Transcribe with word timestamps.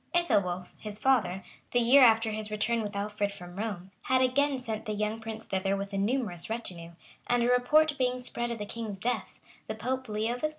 Ethelwolf, 0.15 0.69
his 0.79 0.97
father, 0.97 1.43
the 1.73 1.79
year 1.79 2.01
after 2.01 2.31
his 2.31 2.49
return 2.49 2.81
with 2.81 2.95
Alfred 2.95 3.31
from 3.31 3.55
Rome, 3.55 3.91
had 4.05 4.19
again 4.23 4.57
sent 4.59 4.87
the 4.87 4.93
young 4.93 5.19
prince 5.19 5.45
thither 5.45 5.77
with 5.77 5.93
a 5.93 5.97
numerous 5.99 6.49
retinue; 6.49 6.93
and 7.27 7.43
a 7.43 7.51
report 7.51 7.95
being 7.99 8.19
spread 8.19 8.49
of 8.49 8.57
the 8.57 8.65
king's 8.65 8.97
death, 8.97 9.39
the 9.67 9.75
Pope, 9.75 10.09
Leo 10.09 10.37
III. 10.43 10.49